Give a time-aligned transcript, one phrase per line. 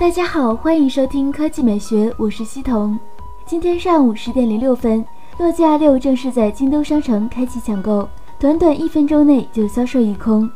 [0.00, 2.98] 大家好，欢迎收听科技美学，我是西彤。
[3.46, 5.06] 今天上午十点零六分，
[5.38, 10.50] 诺基亚六正式在京东商城开启抢购，短短一分钟内就销售一空。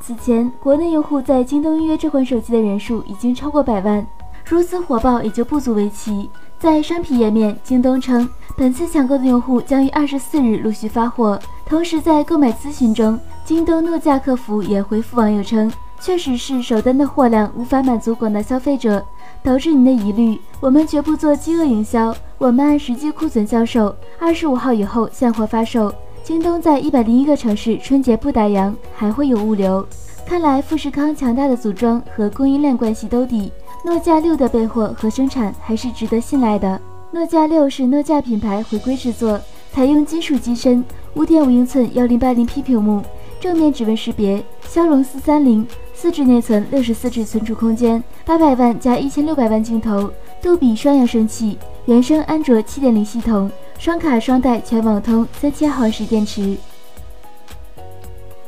[0.00, 4.04] 此前，国内用户在京东预约这款手机的人数已经超过百万，
[4.44, 6.28] 如此火爆也就不足为奇。
[6.58, 11.38] 在商品页面，京东称本次抢购的用户将于二十四日陆续发货。
[11.64, 19.04] 同时，在购买咨询中，京东诺基亚客服也回复网友称，确实是首单的货量无法满足广大消费者，
[19.42, 20.40] 导致您的疑虑。
[20.58, 25.92] 我们绝不做饥饿营销，我们按实际库存销售，二十五号以后现货发售。
[26.24, 29.86] 京东在一百零一个城市春节不打烊，还会有物流。
[30.26, 33.52] 看来富士康强大的组装和供应链关系兜底，
[33.84, 36.80] 诺基亚六的备货和生产还是值得信赖的。
[37.10, 39.38] 诺基亚六是诺基亚品牌回归制作，
[39.72, 40.82] 采用金属机身，
[41.14, 43.02] 五点五英寸幺零八零 P 屏幕，
[43.40, 45.66] 正面指纹识别，骁龙四三零，
[46.00, 53.50] 四 G 内存，六十四 G 存储空间，八百万加一千六百万镜头，杜比双扬声器，原生安卓七点零系统。
[53.78, 56.56] 双卡双待全网通，三千毫安时电池。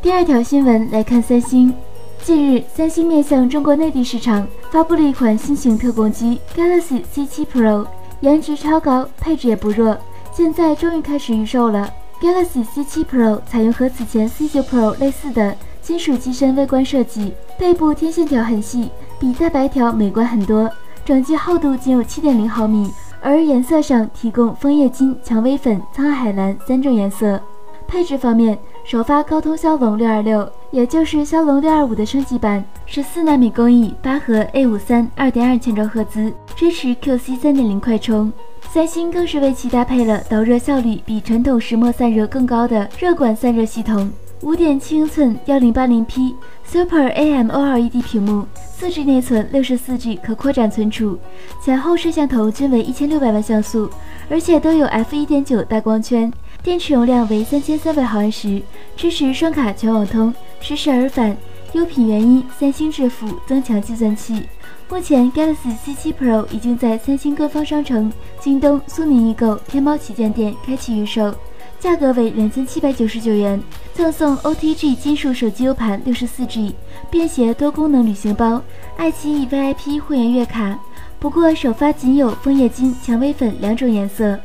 [0.00, 1.74] 第二条新闻来看，三星。
[2.22, 7.84] 近日，三星面向中国内地市场发布了一款新型特供机 Galaxy C7 Pro，
[8.20, 9.98] 颜值超高，配置也不弱，
[10.32, 11.92] 现在终于开始预售了。
[12.22, 20.70] Galaxy C7 Pro 采用和此前 C9 Pro 类似的金属机身外观设计，背部天线条很细，比大白条美观很多，
[21.04, 22.90] 整机厚度仅有七点零毫米。
[23.22, 27.38] 而颜色上提供枫叶金、蔷薇粉、沧海蓝三种颜色。
[27.86, 38.32] 配置方面，首发高通骁龙六二六，也就是骁龙六二五的升级版，十四纳米工艺，八核 A 五三二点二千兆赫兹，支持 QC 三点零快充。
[38.72, 44.10] 三星更是为其搭配了导热效率比传统石墨散热更高的热管散热系统。
[44.42, 51.18] 五点七英寸幺零八零 P Super AMOLED 屏幕，四 G 内存，六十四 G 可扩展存储，
[51.62, 53.90] 前后摄像头均为一千六百万像素，
[54.30, 56.32] 而且都有 F 一点九大光圈，
[56.62, 58.62] 电池容量为三千三百毫安时，
[58.96, 61.36] 支持双卡全网通，实时耳返。
[61.72, 64.42] 优品原因，三星致富增强计算器。
[64.88, 71.32] 目前 Galaxy C7 Pro 已经在三星官方商城、京东、苏宁易购、天猫旗舰店开启预售。
[71.80, 73.58] 价格为两千七百九十九元，
[73.94, 76.74] 赠送 OTG 金属手机 U 盘六十四 G，
[77.10, 78.60] 便携多功能旅行包，
[78.98, 80.78] 爱奇艺 VIP 会员月卡。
[81.18, 84.38] 不过首发仅有枫叶金、蔷薇粉两种颜色。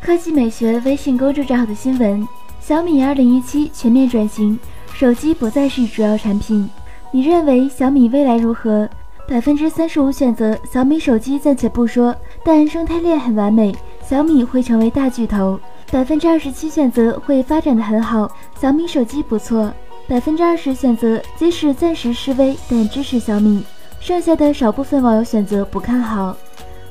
[0.00, 2.26] 科技美学微信公众账号的新闻：
[2.60, 4.56] 小米二零一七全面转型，
[4.94, 6.70] 手机不再是主要产品。
[7.10, 8.88] 你认为小米未来如何？
[9.28, 13.74] 百分之三十五选择小米手机暂且不说，但生态链很完美，
[14.12, 15.58] 小米会成为大巨头。
[15.90, 18.30] 百分之二十七选择会发展的很好，
[18.60, 19.72] 小米手机不错。
[20.06, 23.64] 百分之二十选择即使暂时示威，但支持小米。
[24.00, 26.36] 剩下的少部分网友选择不看好。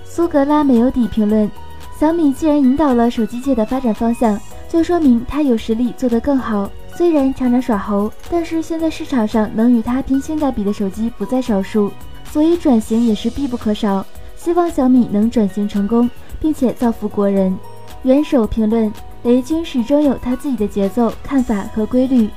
[0.03, 1.47] 苏格拉没有底评论：
[1.95, 6.67] 小米既然引导了手机界的发展方向，就说明它有实力做得更好。
[6.95, 11.91] 虽然常常耍猴，但是现在市场上能与它拼性价比的手机不在少数，
[12.31, 14.03] 所以转型也是必不可少。
[14.35, 16.09] 希望小米能转型成功，
[16.41, 17.55] 并且造福国人。
[18.03, 18.91] 元首评论：
[19.23, 22.27] 雷军始终有他自己的节奏、看法和规律。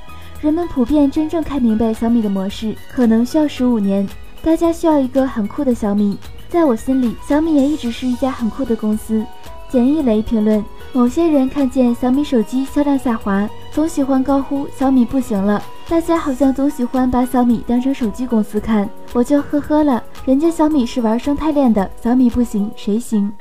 [0.41, 4.06] 人们普遍真正看明白小米的模式，可能需要十五年。
[4.43, 6.19] 大家需要一个很酷的小米。
[6.50, 9.25] 在我心里，小米也一直是一家很酷的公司。
[9.70, 10.62] 简易雷评论：
[10.93, 15.60] 某些人看见小米手机销量下滑，总喜欢高呼小米不行了。
[15.88, 20.03] 大家好像总喜欢把小米当成手机公司看，我就呵呵了。
[20.26, 23.32] 人家小米是玩生态链的，小米不行，谁行？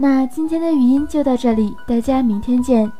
[0.00, 2.90] 那今天的语音就到这里，大家明天见。